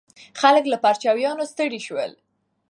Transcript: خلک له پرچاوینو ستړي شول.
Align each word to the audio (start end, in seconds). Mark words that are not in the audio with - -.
خلک 0.41 0.63
له 0.71 0.77
پرچاوینو 0.83 1.43
ستړي 1.51 1.79
شول. 1.87 2.11